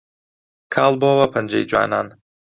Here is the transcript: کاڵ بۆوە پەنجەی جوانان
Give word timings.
کاڵ 0.73 0.91
بۆوە 1.01 1.25
پەنجەی 1.33 1.67
جوانان 1.69 2.07